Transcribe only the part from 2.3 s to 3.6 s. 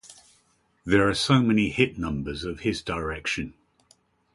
of his direction.